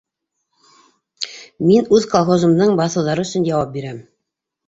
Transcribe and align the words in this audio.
Мин 1.65 1.91
үҙ 1.97 2.09
колхозымдың 2.13 2.73
баҫыуҙары 2.81 3.27
өсөн 3.29 3.45
яуап 3.51 3.73
бирәм! 3.79 4.01